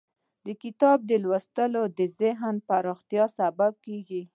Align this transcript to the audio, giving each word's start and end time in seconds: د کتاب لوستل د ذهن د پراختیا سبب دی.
د 0.45 0.47
کتاب 0.63 0.97
لوستل 1.23 1.73
د 1.99 1.99
ذهن 2.19 2.55
د 2.61 2.65
پراختیا 2.67 3.25
سبب 3.37 3.73
دی. 4.09 4.21